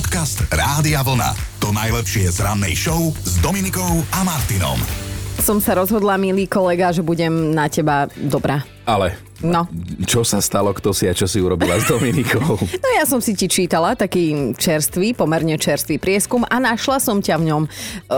[0.00, 1.36] Podcast Rádia Vlna.
[1.60, 4.80] To najlepšie z rannej show s Dominikou a Martinom.
[5.36, 8.64] Som sa rozhodla, milý kolega, že budem na teba dobrá.
[8.88, 9.12] Ale
[9.44, 9.68] No.
[10.08, 12.56] čo sa stalo, kto si a čo si urobila s Dominikou?
[12.80, 17.36] No ja som si ti čítala taký čerstvý, pomerne čerstvý prieskum a našla som ťa
[17.36, 17.62] v ňom,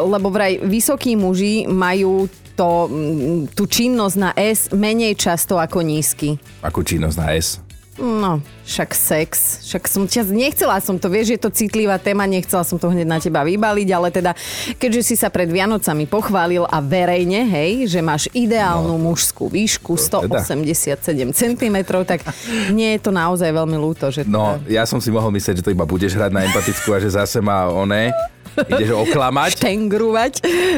[0.06, 6.38] lebo vraj vysokí muži majú to, mm, tú činnosť na S menej často ako nízky.
[6.62, 7.58] Akú činnosť na S?
[8.00, 9.60] No, však sex.
[9.68, 13.04] Však som ťa, nechcela som to, vieš, je to citlivá téma, nechcela som to hneď
[13.04, 14.32] na teba vybaliť, ale teda,
[14.80, 20.00] keďže si sa pred Vianocami pochválil a verejne, hej, že máš ideálnu no, mužskú výšku
[20.08, 20.40] to teda.
[20.40, 21.76] 187 cm,
[22.08, 22.24] tak
[22.72, 24.72] nie je to naozaj veľmi ľúto, že No, teda...
[24.72, 27.44] ja som si mohol myslieť, že to iba budeš hrať na empatickú a že zase
[27.44, 28.08] má oné
[28.56, 29.56] Ideš oklamať?
[29.58, 30.32] Štengrovať.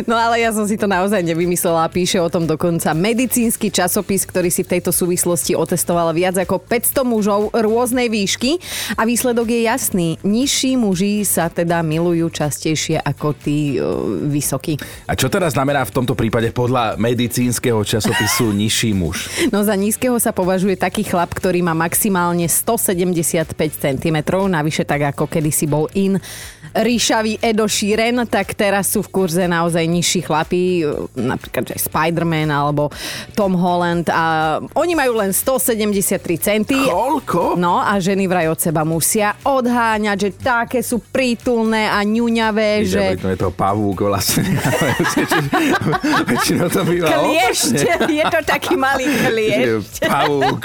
[0.06, 1.90] No ale ja som si to naozaj nevymyslela.
[1.90, 7.02] Píše o tom dokonca medicínsky časopis, ktorý si v tejto súvislosti otestoval viac ako 500
[7.02, 8.62] mužov rôznej výšky.
[8.94, 10.08] A výsledok je jasný.
[10.22, 13.84] Nižší muži sa teda milujú častejšie ako tí uh,
[14.30, 14.78] vysokí.
[15.10, 19.28] A čo teda znamená v tomto prípade podľa medicínskeho časopisu nižší muž?
[19.50, 24.16] No za nízkeho sa považuje taký chlap, ktorý má maximálne 175 cm,
[24.46, 26.22] navyše tak ako kedysi bol in
[26.74, 30.84] ríšavý Edo Sheeran, tak teraz sú v kurze naozaj nižší chlapí,
[31.14, 32.88] napríklad že Spider-Man alebo
[33.36, 36.76] Tom Holland a oni majú len 173 centy.
[36.76, 37.56] Koľko?
[37.60, 43.18] No a ženy vraj od seba musia odháňať, že také sú prítulné a ňuňavé, že...
[43.20, 44.44] To je to pavúk vlastne.
[46.30, 47.76] Väčšinou to býva Kliešť,
[48.08, 50.08] je to taký malý kliešť.
[50.08, 50.60] Pavúk.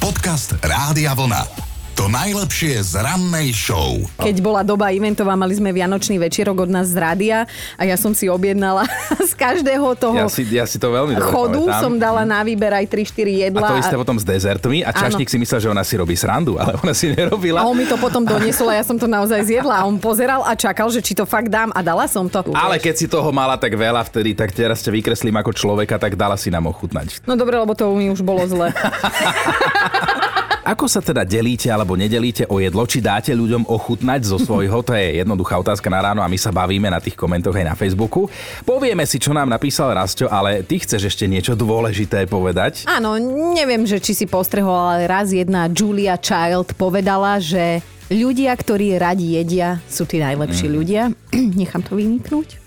[0.00, 1.69] Podcast Rádia Vlna.
[2.00, 4.00] To najlepšie z rannej show.
[4.24, 7.44] Keď bola doba eventová, mali sme Vianočný večerok od nás z rádia
[7.76, 8.88] a ja som si objednala
[9.28, 11.82] z každého toho Ja si, ja si to veľmi chodu pamätám.
[11.84, 13.68] som dala na výber aj 3-4 jedla.
[13.68, 16.56] A to isté potom s dezertmi a čašník si myslel, že ona si robí srandu,
[16.56, 17.60] ale ona si nerobila.
[17.60, 19.84] A on mi to potom doniesol a ja som to naozaj zjedla.
[19.84, 22.40] A on pozeral a čakal, že či to fakt dám a dala som to.
[22.56, 26.16] Ale keď si toho mala tak veľa vtedy, tak teraz ťa vykreslím ako človeka, tak
[26.16, 27.20] dala si nám ochutnať.
[27.28, 28.72] No dobre, lebo to mi už bolo zle.
[30.70, 34.86] Ako sa teda delíte alebo nedelíte o jedlo, či dáte ľuďom ochutnať zo svojho?
[34.86, 37.74] To je jednoduchá otázka na ráno a my sa bavíme na tých komentoch aj na
[37.74, 38.30] Facebooku.
[38.62, 42.86] Povieme si, čo nám napísal Rasto, ale ty chceš ešte niečo dôležité povedať?
[42.86, 43.18] Áno,
[43.50, 49.42] neviem, že či si postrehol, ale raz jedna Julia Child povedala, že ľudia, ktorí radi
[49.42, 50.74] jedia, sú tí najlepší mm.
[50.78, 51.02] ľudia.
[51.58, 52.62] Nechám to vyniknúť.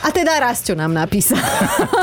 [0.00, 1.36] A teda Rastio nám napísal.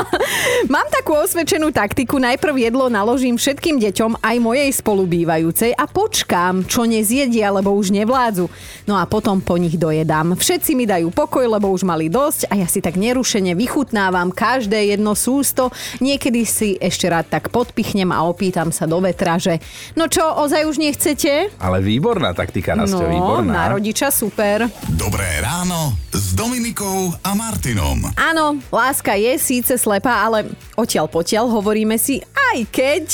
[0.74, 6.86] Mám takú osvedčenú taktiku, najprv jedlo naložím všetkým deťom, aj mojej spolubývajúcej a počkám, čo
[6.86, 8.46] nezjedia, lebo už nevládzu.
[8.86, 10.38] No a potom po nich dojedám.
[10.38, 14.94] Všetci mi dajú pokoj, lebo už mali dosť a ja si tak nerušene vychutnávam každé
[14.94, 15.72] jedno sústo.
[16.04, 19.58] Niekedy si ešte rád tak podpichnem a opýtam sa do vetra, že
[19.96, 21.56] no čo, ozaj už nechcete?
[21.56, 23.52] Ale výborná taktika, Rastio, no, výborná.
[23.52, 24.68] na rodiča super.
[24.92, 27.79] Dobré ráno s Dominikou a Martinom.
[28.12, 32.20] Áno, láska je síce slepá, ale odtiaľ potiaľ hovoríme si,
[32.52, 33.04] aj keď...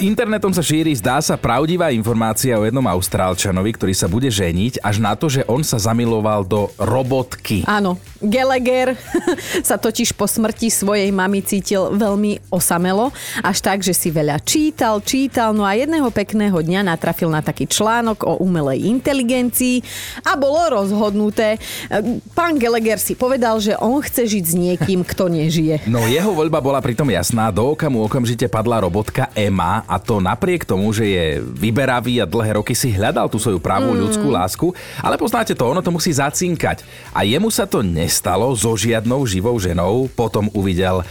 [0.00, 4.96] Internetom sa šíri, zdá sa, pravdivá informácia o jednom Austrálčanovi, ktorý sa bude ženiť, až
[5.02, 7.68] na to, že on sa zamiloval do robotky.
[7.68, 8.96] Áno, Gallagher
[9.68, 13.12] sa totiž po smrti svojej mamy cítil veľmi osamelo,
[13.44, 17.68] až tak, že si veľa čítal, čítal, no a jedného pekného dňa natrafil na taký
[17.68, 19.82] článok o umelej inteligencii
[20.24, 21.60] a bolo rozhodnuté.
[22.32, 25.82] Pán Gallagher si povedal, že on chce žiť s niekým, kto nežije.
[25.90, 30.22] No jeho voľba bola pritom jasná, do oka mu okamžite padla robotka Emma a to
[30.22, 33.98] napriek tomu, že je vyberavý a dlhé roky si hľadal tú svoju pravú mm.
[34.06, 34.66] ľudskú lásku,
[35.02, 36.86] ale poznáte to, ono to musí zacinkať.
[37.10, 41.02] A jemu sa to nestalo so žiadnou živou ženou, potom uvidel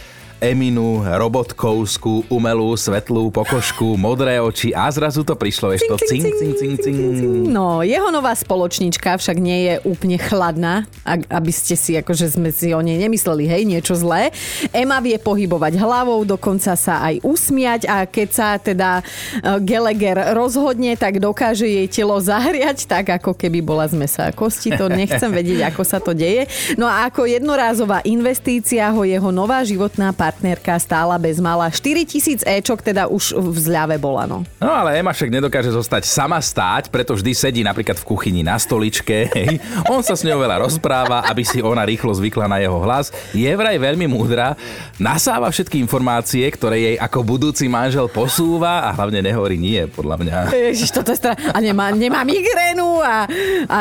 [0.44, 6.76] Eminu, robotkovskú, umelú, svetlú pokožku, modré oči a zrazu to prišlo ešte cing, cing, cing,
[6.84, 6.98] cing.
[7.48, 12.76] No, jeho nová spoločnička však nie je úplne chladná, aby ste si, akože sme si
[12.76, 14.36] o nej nemysleli, hej, niečo zlé.
[14.68, 19.02] Ema vie pohybovať hlavou, dokonca sa aj usmiať a keď sa teda e,
[19.64, 24.76] Gallagher rozhodne, tak dokáže jej telo zahriať tak, ako keby bola z mesa a kosti.
[24.76, 26.52] To nechcem vedieť, ako sa to deje.
[26.76, 32.42] No a ako jednorázová investícia ho jeho nová životná partnerka partnerka stála bez mala 4000
[32.42, 34.26] Ečok, teda už v zľave bola.
[34.26, 34.42] No.
[34.58, 38.58] no ale Ema však nedokáže zostať sama stáť, preto vždy sedí napríklad v kuchyni na
[38.58, 39.30] stoličke.
[39.30, 39.62] Hej.
[39.86, 43.14] On sa s ňou veľa rozpráva, aby si ona rýchlo zvykla na jeho hlas.
[43.30, 44.58] Je vraj veľmi múdra,
[44.98, 50.36] nasáva všetky informácie, ktoré jej ako budúci manžel posúva a hlavne nehovorí nie, podľa mňa.
[50.74, 51.38] Ježiš, toto je stra...
[51.54, 53.30] A nemá, nemá migrénu a,
[53.70, 53.78] a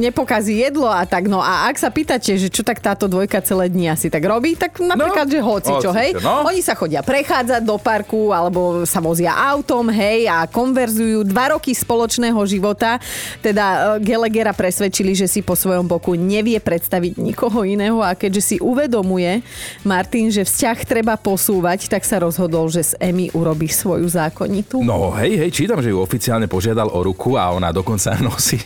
[0.00, 1.28] nepokazí jedlo a tak.
[1.28, 4.56] No a ak sa pýtate, že čo tak táto dvojka celé dni asi tak robí,
[4.56, 6.14] tak napríklad, no, že hoci čo, hej?
[6.22, 6.46] no.
[6.46, 11.74] Oni sa chodia prechádzať do parku alebo sa vozia autom, hej, a konverzujú dva roky
[11.74, 13.02] spoločného života.
[13.42, 18.42] Teda e, Gelegera presvedčili, že si po svojom boku nevie predstaviť nikoho iného a keďže
[18.42, 19.42] si uvedomuje
[19.82, 24.82] Martin, že vzťah treba posúvať, tak sa rozhodol, že z Emy urobí svoju zákonitu.
[24.82, 28.58] No hej, hej, čítam, že ju oficiálne požiadal o ruku a ona dokonca nosí,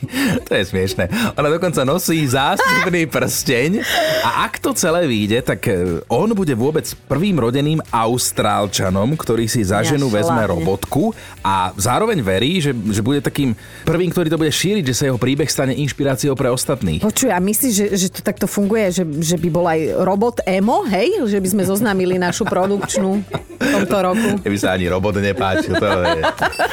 [0.47, 3.81] to je smiešné, ona dokonca nosí zásnubný prsteň
[4.25, 9.63] a ak to celé vyjde, tak e, on bude vôbec prvým rodeným Austrálčanom, ktorý si
[9.63, 11.15] za ženu Ja vezme robotku
[11.45, 13.55] a zároveň verí, že, že bude takým
[13.87, 17.05] prvým, ktorý to bude šíriť, že sa jeho príbeh stane inšpiráciou pre ostatných.
[17.05, 20.83] Počuj, a myslíš, že, že to takto funguje, že, že by bol aj robot Emo,
[20.89, 21.23] hej?
[21.27, 23.23] Že by sme zoznámili našu produkčnú
[23.61, 24.29] v tomto roku.
[24.43, 26.23] Keby sa ani robot nepáčil, to je...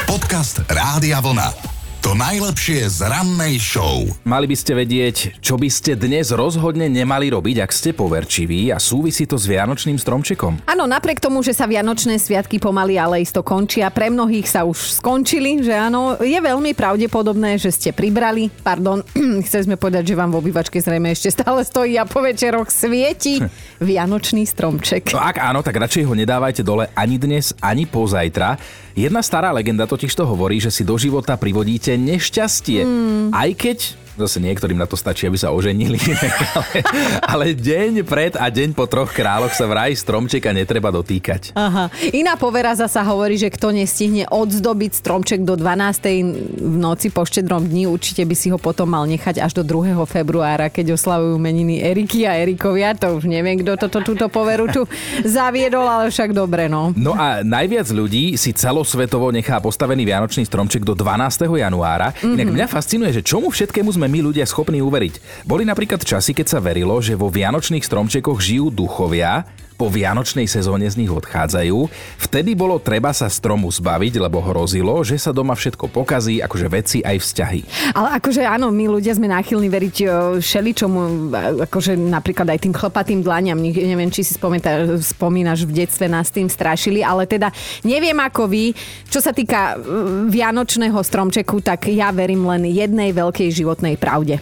[0.09, 1.72] Podcast Rádia Vlna.
[2.03, 4.03] To najlepšie z rannej show.
[4.27, 8.77] Mali by ste vedieť, čo by ste dnes rozhodne nemali robiť, ak ste poverčiví a
[8.77, 10.67] súvisí to s Vianočným stromčekom.
[10.67, 14.99] Áno, napriek tomu, že sa Vianočné sviatky pomaly ale isto končia, pre mnohých sa už
[14.99, 18.99] skončili, že áno, je veľmi pravdepodobné, že ste pribrali, pardon,
[19.47, 23.39] chceli sme povedať, že vám v obývačke zrejme ešte stále stojí a po večeroch svieti
[23.79, 25.15] Vianočný stromček.
[25.15, 28.59] No ak áno, tak radšej ho nedávajte dole ani dnes, ani pozajtra.
[28.93, 32.81] Jedna stará legenda totiž to hovorí, že si do života privodíte nešťastie.
[32.83, 33.27] Mm.
[33.33, 35.97] Aj keď zase niektorým na to stačí, aby sa oženili.
[36.57, 36.77] ale,
[37.21, 41.53] ale deň pred a deň po troch kráľoch sa vraj stromčeka netreba dotýkať.
[41.57, 41.89] Aha.
[42.13, 46.61] Iná povera zasa hovorí, že kto nestihne odzdobiť stromček do 12.
[46.61, 49.97] v noci po štedrom dni, určite by si ho potom mal nechať až do 2.
[50.05, 52.93] februára, keď oslavujú meniny Eriky a Erikovia.
[53.01, 54.85] To už neviem, kto toto túto poveru tu
[55.25, 56.93] zaviedol, ale však dobre, no.
[56.93, 61.49] No a najviac ľudí si celosvetovo nechá postavený vianočný stromček do 12.
[61.49, 62.13] januára.
[62.13, 62.33] Mm-hmm.
[62.37, 65.45] Inak mňa fascinuje, že čomu všetkému sme my ľudia schopní uveriť.
[65.47, 70.85] Boli napríklad časy, keď sa verilo, že vo vianočných stromčekoch žijú duchovia, po vianočnej sezóne
[70.85, 71.89] z nich odchádzajú.
[72.21, 76.97] Vtedy bolo treba sa stromu zbaviť, lebo hrozilo, že sa doma všetko pokazí, akože veci
[77.01, 77.61] aj vzťahy.
[77.97, 80.05] Ale akože áno, my ľudia sme náchylní veriť e,
[80.39, 80.99] všeličomu,
[81.33, 83.57] e, akože napríklad aj tým chlpatým dlaniam.
[83.57, 87.49] Neviem, či si spomínaš, spomínaš, v detstve nás tým strašili, ale teda
[87.81, 88.77] neviem ako vy.
[89.09, 94.37] Čo sa týka e, vianočného stromčeku, tak ja verím len jednej veľkej životnej pravde.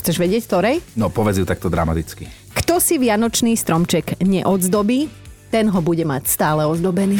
[0.00, 0.76] Chceš vedieť ktorej?
[0.96, 2.39] No povedz ju takto dramaticky.
[2.50, 5.10] Kto si vianočný stromček neodzdobí,
[5.50, 7.18] ten ho bude mať stále ozdobený.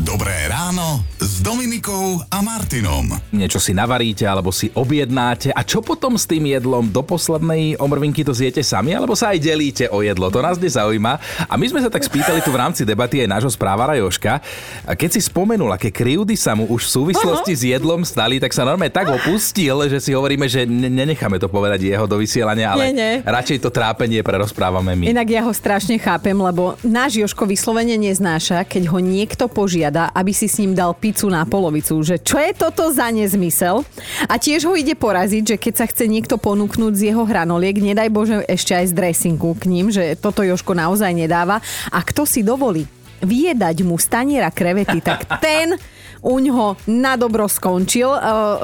[0.00, 1.04] Dobré ráno
[1.40, 3.16] s Dominikou a Martinom.
[3.32, 8.20] Niečo si navaríte alebo si objednáte a čo potom s tým jedlom do poslednej omrvinky
[8.20, 10.28] to zjete sami alebo sa aj delíte o jedlo?
[10.28, 11.16] To nás nezaujíma.
[11.48, 14.36] A my sme sa tak spýtali tu v rámci debaty aj nášho správara Joška.
[14.84, 18.52] A keď si spomenul, aké kryjúdy sa mu už v súvislosti s jedlom stali, tak
[18.52, 22.76] sa normálne tak opustil, že si hovoríme, že ne- nenecháme to povedať jeho do vysielania,
[22.76, 23.12] ale Nie, nie.
[23.24, 25.16] radšej to trápenie prerozprávame my.
[25.16, 30.36] Inak ja ho strašne chápem, lebo náš Joško vyslovene neznáša, keď ho niekto požiada, aby
[30.36, 32.02] si s ním dal pizzu na polovicu.
[32.02, 33.86] Že čo je toto za nezmysel?
[34.26, 38.10] A tiež ho ide poraziť, že keď sa chce niekto ponúknuť z jeho hranoliek, nedaj
[38.10, 41.62] Bože ešte aj z dressingu k ním, že toto Joško naozaj nedáva.
[41.88, 42.84] A kto si dovolí
[43.20, 45.76] vyjedať mu staniera krevety, tak ten
[46.20, 48.12] uňho na dobro skončil.
[48.12, 48.20] E,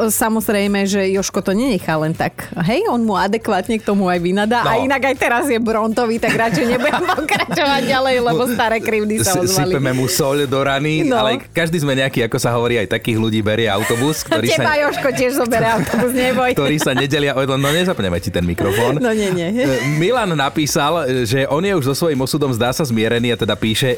[0.07, 2.53] Samozrejme, že Joško to nenechá len tak.
[2.53, 4.61] Hej, on mu adekvátne k tomu aj vynadá.
[4.61, 4.69] No.
[4.69, 9.41] A inak aj teraz je brontový, tak radšej nebudem pokračovať ďalej, lebo staré krivdy sa
[9.41, 9.73] ozvali.
[9.73, 11.17] Sypeme mu soľ do rany, No.
[11.17, 14.81] ale každý sme nejaký, ako sa hovorí, aj takých ľudí berie autobus, ktorý Teba sa,
[14.83, 16.51] Joško tiež zoberie autobus, neboj.
[16.53, 17.57] ktorí sa nedelia o jedlo.
[17.57, 19.01] No nezapneme ti ten mikrofón.
[19.01, 19.49] No nie, nie.
[19.57, 19.65] E,
[19.97, 23.97] Milan napísal, že on je už so svojím osudom zdá sa zmierený a teda píše,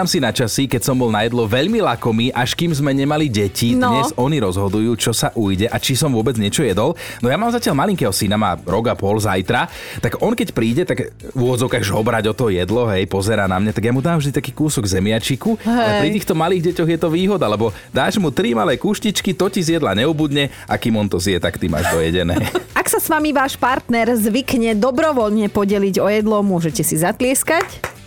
[0.00, 3.28] spomínam si na časy, keď som bol na jedlo veľmi lakomý, až kým sme nemali
[3.28, 3.76] deti.
[3.76, 3.92] No.
[3.92, 6.96] Dnes oni rozhodujú, čo sa ujde a či som vôbec niečo jedol.
[7.20, 9.68] No ja mám zatiaľ malinkého syna, má rok a pol zajtra,
[10.00, 13.76] tak on keď príde, tak v úvodzovkách žobrať o to jedlo, hej, pozera na mňa,
[13.76, 15.60] tak ja mu dám vždy taký kúsok zemiačiku.
[15.68, 19.52] Ale pri týchto malých deťoch je to výhoda, lebo dáš mu tri malé kuštičky, to
[19.52, 22.40] ti z jedla neubudne a kým on to zje, tak ty máš dojedené.
[22.80, 27.99] Ak sa s vami váš partner zvykne dobrovoľne podeliť o jedlo, môžete si zatlieskať.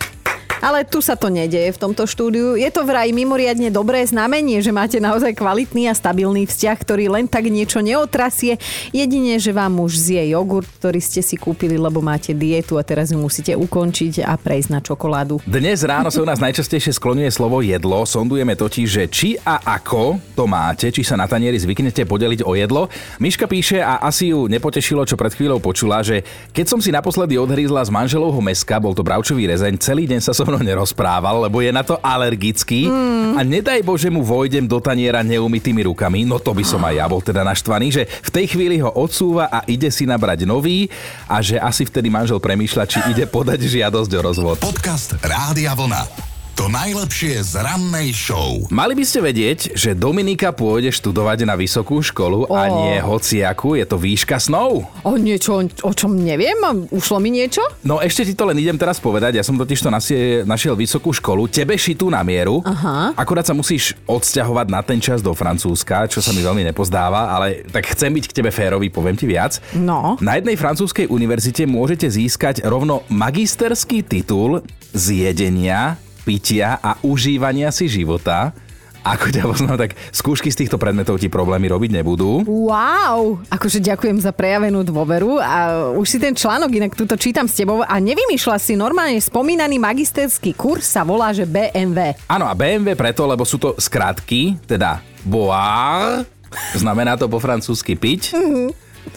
[0.63, 2.55] Ale tu sa to nedeje v tomto štúdiu.
[2.55, 7.27] Je to vraj mimoriadne dobré znamenie, že máte naozaj kvalitný a stabilný vzťah, ktorý len
[7.27, 8.55] tak niečo neotrasie.
[8.95, 13.11] Jedine, že vám už zje jogurt, ktorý ste si kúpili, lebo máte dietu a teraz
[13.11, 15.43] ju musíte ukončiť a prejsť na čokoládu.
[15.43, 18.07] Dnes ráno sa u nás najčastejšie skloňuje slovo jedlo.
[18.07, 22.55] Sondujeme totiž, že či a ako to máte, či sa na tanieri zvyknete podeliť o
[22.55, 22.87] jedlo.
[23.19, 26.23] Miška píše a asi ju nepotešilo, čo pred chvíľou počula, že
[26.55, 30.31] keď som si naposledy odhrízla z manželovho meska, bol to bravčový rezeň, celý deň sa
[30.31, 33.33] so mnou nerozprával, lebo je na to alergický mm.
[33.33, 37.05] a nedaj Bože mu vojdem do taniera neumytými rukami, no to by som aj ja
[37.09, 40.85] bol teda naštvaný, že v tej chvíli ho odsúva a ide si nabrať nový
[41.25, 44.57] a že asi vtedy manžel premýšľa, či ide podať žiadosť o rozvod.
[44.61, 46.32] Podcast Rádia Vlna.
[46.53, 48.69] To najlepšie z rannej show.
[48.69, 52.73] Mali by ste vedieť, že Dominika pôjde študovať na vysokú školu a Ó.
[52.77, 54.85] nie hociaku, je to výška snov.
[55.01, 57.65] O niečo, o čom neviem, a ušlo mi niečo?
[57.81, 61.09] No ešte ti to len idem teraz povedať, ja som totiž to nasie, našiel vysokú
[61.09, 63.17] školu, tebe šitú na mieru, Aha.
[63.17, 67.65] akurát sa musíš odsťahovať na ten čas do Francúzska, čo sa mi veľmi nepozdáva, ale
[67.65, 69.57] tak chcem byť k tebe férový, poviem ti viac.
[69.73, 70.21] No.
[70.21, 74.61] Na jednej francúzskej univerzite môžete získať rovno magisterský titul
[74.93, 78.55] z jedenia, pitia a užívania si života.
[79.03, 82.47] Ako ťa poznám, tak skúšky z týchto predmetov ti problémy robiť nebudú.
[82.47, 87.59] Wow, akože ďakujem za prejavenú dôveru a už si ten článok inak túto čítam s
[87.59, 92.15] tebou a nevymýšľa si normálne spomínaný magisterský kurz sa volá, že BMW.
[92.31, 96.23] Áno, a BMW preto, lebo sú to skratky, teda boire,
[96.71, 98.31] znamená to po francúzsky piť,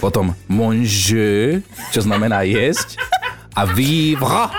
[0.02, 1.62] potom manger,
[1.94, 2.98] čo znamená jesť,
[3.56, 4.52] a vivre,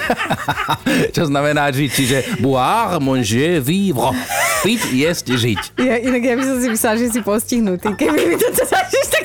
[1.14, 4.16] čo znamená žiť, čiže boire, manger, vivre,
[4.64, 5.60] piť, jesť, žiť.
[5.76, 7.92] Ja, inak ja by som si myslela, že si postihnutý.
[7.92, 8.96] Keby mi to takto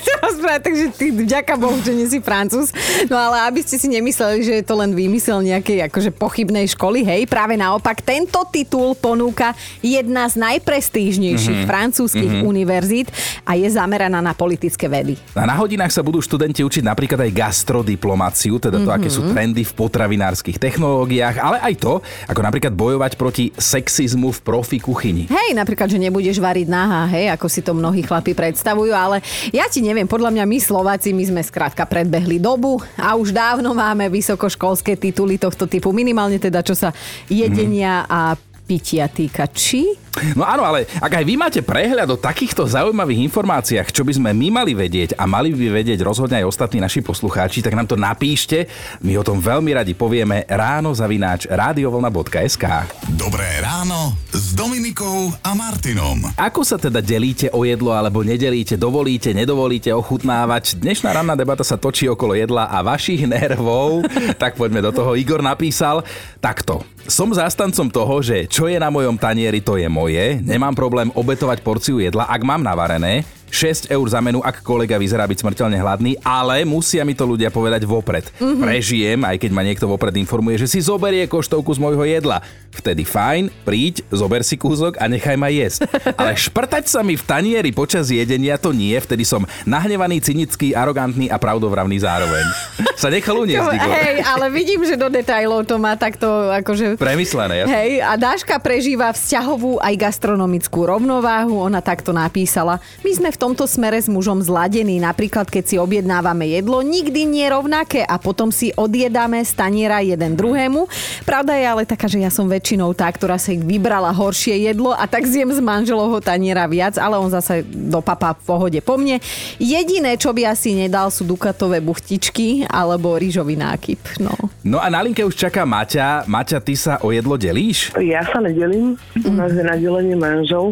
[0.43, 2.75] rozprávať, takže ty vďaka Bohu, že nie si francúz.
[3.07, 7.07] No ale aby ste si nemysleli, že je to len výmysel nejakej akože pochybnej školy,
[7.07, 11.71] hej, práve naopak, tento titul ponúka jedna z najprestížnejších mm-hmm.
[11.71, 12.51] francúzskych mm-hmm.
[12.51, 13.07] univerzít
[13.47, 15.15] a je zameraná na politické vedy.
[15.31, 19.63] A na hodinách sa budú študenti učiť napríklad aj gastrodiplomáciu, teda to, aké sú trendy
[19.63, 21.93] v potravinárskych technológiách, ale aj to,
[22.27, 25.31] ako napríklad bojovať proti sexizmu v profi kuchyni.
[25.31, 29.23] Hej, napríklad, že nebudeš variť nahá, hej, ako si to mnohí chlapi predstavujú, ale
[29.55, 33.77] ja ti neviem, podľa mňa my Slováci, my sme skrátka predbehli dobu a už dávno
[33.77, 36.89] máme vysokoškolské tituly tohto typu, minimálne teda čo sa
[37.29, 39.45] jedenia a pitia týka.
[39.51, 39.93] Či?
[40.33, 44.31] No áno, ale ak aj vy máte prehľad o takýchto zaujímavých informáciách, čo by sme
[44.31, 47.99] my mali vedieť a mali by vedieť rozhodne aj ostatní naši poslucháči, tak nám to
[47.99, 48.65] napíšte.
[49.03, 52.65] My o tom veľmi radi povieme ráno zavináč radiovlna.sk.
[53.13, 56.25] Dobré ráno s Dominikou a Martinom.
[56.33, 60.81] Ako sa teda delíte o jedlo alebo nedelíte, dovolíte, nedovolíte ochutnávať?
[60.81, 64.09] Dnešná ranná debata sa točí okolo jedla a vašich nervov.
[64.41, 65.13] tak poďme do toho.
[65.13, 66.01] Igor napísal
[66.41, 66.81] takto.
[67.05, 70.41] Som zástancom toho, že čo je na mojom tanieri, to je moje.
[70.41, 73.21] Nemám problém obetovať porciu jedla, ak mám navarené.
[73.53, 77.53] 6 eur za menu, ak kolega vyzerá byť smrteľne hladný, ale musia mi to ľudia
[77.53, 78.25] povedať vopred.
[78.41, 78.65] Mm-hmm.
[78.65, 82.41] Prežijem, aj keď ma niekto vopred informuje, že si zoberie koštovku z môjho jedla.
[82.73, 85.85] Vtedy fajn, príď, zober si kúsok a nechaj ma jesť.
[86.19, 91.29] Ale šprtať sa mi v tanieri počas jedenia to nie, vtedy som nahnevaný, cynický, arogantný
[91.29, 92.45] a pravdovravný zároveň.
[93.03, 93.67] Sa nechal uniesť.
[93.77, 96.95] Hej, ale vidím, že do detajlov to má takto akože...
[96.95, 97.75] Premyslené, jasne.
[97.75, 102.79] Hej, a Dáška prežíva vzťahovú aj gastronomickú rovnováhu, ona takto napísala.
[103.03, 107.43] My sme v tomto smere s mužom zladení, napríklad keď si objednávame jedlo, nikdy nie
[107.51, 110.87] rovnaké a potom si odjedáme z taniera jeden druhému.
[111.27, 115.03] Pravda je ale taká, že ja som väčšinou tá, ktorá si vybrala horšie jedlo a
[115.11, 119.19] tak zjem z manželovho taniera viac, ale on zase do papa v pohode po mne.
[119.59, 124.23] Jediné, čo by asi nedal, sú dukatové buchtičky alebo rýžový nákyp.
[124.23, 124.31] No.
[124.63, 126.31] No a na linke už čaká Maťa.
[126.31, 127.91] Maťa, ty sa o jedlo delíš?
[127.99, 130.71] Ja sa nedelím, u nás je na delenie manžel,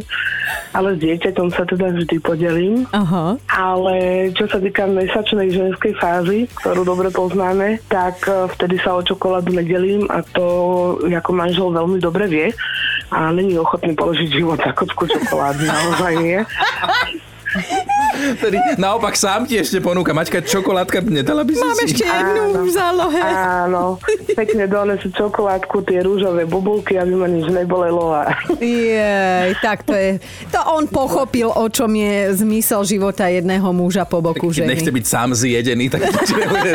[0.72, 2.61] ale s dieťaťom sa teda vždy podelím.
[2.92, 3.40] Aha.
[3.50, 3.96] Ale
[4.36, 9.54] čo sa týka mesačnej ženskej fázy, ktorú dobre poznáme, tak e, vtedy sa o čokoládu
[9.54, 10.46] nedelím a to
[11.06, 12.48] ako manžel veľmi dobre vie
[13.12, 16.40] a není ochotný položiť život za kocku čokolády, naozaj nie.
[18.22, 20.12] Tedy naopak sám ti ešte ponúka.
[20.12, 21.86] Maťka, čokoládka nedala by si Mám si?
[21.88, 23.20] ešte jednu v zálohe.
[23.22, 23.98] Áno,
[24.32, 30.22] pekne donesú čokoládku, tie rúžové bubulky, aby ma nič nebolelo a Jej, tak to je.
[30.50, 34.70] To on pochopil, o čom je zmysel života jedného muža po boku Keď ženy.
[34.70, 36.72] nechce byť sám zjedený, tak to nebude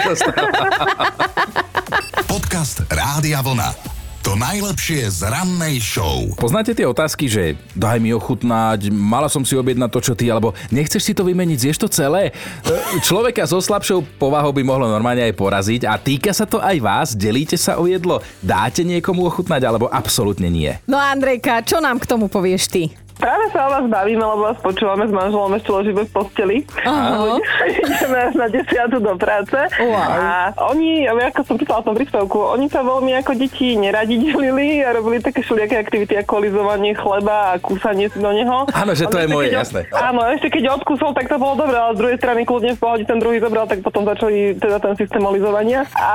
[2.27, 3.96] Podcast Rádia Vlna.
[4.27, 6.35] To najlepšie z rannej show.
[6.35, 10.51] Poznáte tie otázky, že daj mi ochutnať, mala som si objednať to, čo ty, alebo
[10.75, 12.35] nechceš si to vymeniť, zješ to celé?
[12.67, 16.75] E, Človeka so slabšou povahou by mohlo normálne aj poraziť a týka sa to aj
[16.83, 20.75] vás, delíte sa o jedlo, dáte niekomu ochutnať, alebo absolútne nie.
[20.91, 23.06] No Andrejka, čo nám k tomu povieš ty?
[23.17, 26.57] Práve sa o vás bavíme, lebo vás počúvame s manželom ešte ležíme v posteli.
[26.85, 27.41] Aha.
[27.65, 29.57] Ideme na desiatu do práce.
[29.81, 29.97] Wow.
[29.97, 30.29] A
[30.69, 34.93] oni, ako som pýtala v tom príspevku, oni sa veľmi ako deti neradi delili a
[34.93, 38.69] robili také všelijaké aktivity ako lizovanie chleba a kúsanie si do neho.
[38.77, 39.81] Áno, že to je moje, keď- jasné.
[39.97, 43.05] Áno, ešte keď odkúsol, tak to bolo dobré, ale z druhej strany kľudne v pohode
[43.09, 45.89] ten druhý zobral, tak potom začali teda ten systém lizovania.
[45.97, 46.11] A,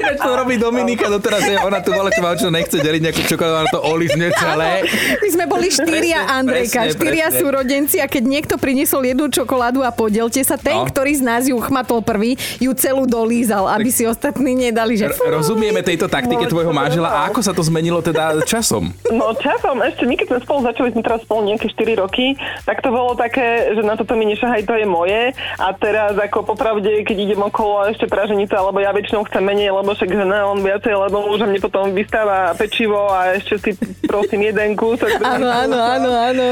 [0.00, 3.54] Ináč to robí Dominika doteraz, že ona tu vole, čo čo nechce deliť nejakú čokoládu,
[3.64, 4.84] ona to olizne celé.
[4.94, 7.38] My sme boli štyria, Presne, Andrejka, presne, štyria presne.
[7.38, 10.84] súrodenci a keď niekto priniesol jednu čokoládu a podielte sa, ten, No.
[10.84, 15.06] ktorý z nás ju chmatol prvý, ju celú dolízal, aby si ostatní nedali, že...
[15.08, 18.90] R- Rozumieme tejto taktike No, tvojho manžela a ako sa to zmenilo teda časom?
[19.08, 22.26] No časom, ešte my keď sme spolu začali, sme teraz spolu nejaké 4 roky,
[22.62, 25.22] tak to bolo také, že na toto mi nešahaj, to je moje.
[25.56, 29.90] A teraz ako popravde, keď idem okolo ešte praženice, alebo ja väčšinou chcem menej, lebo
[29.90, 33.70] však že ne, on viacej, lebo už mne potom vystáva pečivo a ešte si
[34.02, 35.10] prosím jeden kúsok.
[35.24, 36.46] Áno, áno, áno, áno.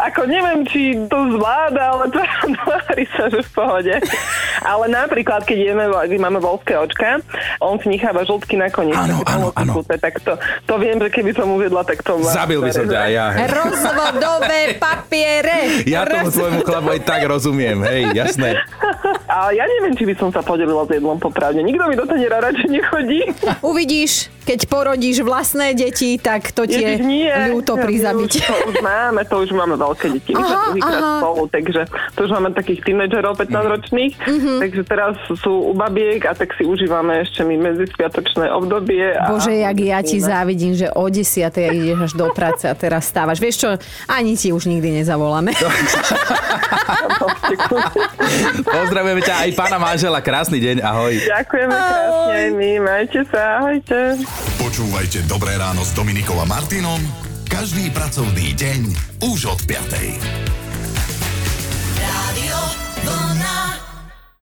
[0.00, 2.20] Ako neviem, či to zvláda, ale to
[2.56, 3.94] tvári sa, že v pohode.
[4.62, 7.22] Ale napríklad, keď jeme, keď máme volské očka,
[7.62, 8.98] on si necháva žltky nakoniec.
[8.98, 9.72] Áno, také áno, áno.
[9.78, 10.32] kúte, Tak to,
[10.66, 12.18] to viem, že keby som uviedla, tak to...
[12.22, 13.26] Zabil by som ťa aj ja.
[13.34, 13.46] hej.
[13.50, 15.58] Rozvodové papiere.
[15.86, 18.58] Ja tomu tvojmu chlapu aj tak rozumiem, hej, jasné.
[19.28, 21.60] A ja neviem, či by som sa podelila s jedlom popravde.
[21.60, 23.20] Nikto mi do Tenera radšej nechodí.
[23.60, 26.96] Uvidíš, keď porodíš vlastné deti, tak to ti je
[27.52, 28.30] ľúto prizabiť.
[28.32, 30.32] Už, to už máme, to už máme veľké deti.
[30.32, 31.84] My Aha, spolu, takže
[32.16, 34.16] to už máme takých tínedžerov 15-ročných.
[34.48, 34.60] Mhm.
[34.64, 35.14] Takže teraz
[35.44, 39.12] sú u babiek a tak si užívame ešte my medzispiatočné obdobie.
[39.12, 41.52] A, Bože, jak ja ti závidím, že o 10.
[41.68, 43.38] ideš až do práce a teraz stávaš.
[43.38, 43.68] Vieš čo,
[44.08, 45.52] ani ti už nikdy nezavoláme.
[48.64, 51.12] Pozdravujeme ťa aj pána manžela, krásny deň, ahoj.
[51.12, 52.70] Ďakujeme krásne aj my.
[52.80, 53.98] Majte sa, ahojte.
[54.56, 58.80] Počúvajte Dobré ráno s Dominikou a Martinom každý pracovný deň
[59.24, 60.57] už od 5.